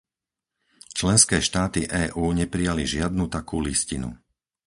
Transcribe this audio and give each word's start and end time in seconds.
Členské 0.99 1.37
štáty 1.47 1.81
EÚ 2.03 2.25
neprijali 2.41 2.83
žiadnu 2.95 3.25
takú 3.35 3.57
listinu. 3.67 4.09